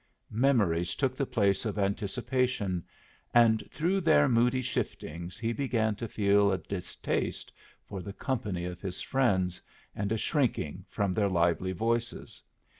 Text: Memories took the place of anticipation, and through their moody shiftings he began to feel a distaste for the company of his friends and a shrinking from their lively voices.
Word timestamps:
Memories 0.33 0.95
took 0.95 1.15
the 1.15 1.27
place 1.27 1.63
of 1.63 1.77
anticipation, 1.77 2.83
and 3.35 3.63
through 3.69 4.01
their 4.01 4.27
moody 4.27 4.63
shiftings 4.63 5.37
he 5.37 5.53
began 5.53 5.93
to 5.93 6.07
feel 6.07 6.51
a 6.51 6.57
distaste 6.57 7.51
for 7.85 8.01
the 8.01 8.11
company 8.13 8.65
of 8.65 8.81
his 8.81 9.01
friends 9.03 9.61
and 9.95 10.11
a 10.11 10.17
shrinking 10.17 10.83
from 10.89 11.13
their 11.13 11.29
lively 11.29 11.71
voices. 11.71 12.41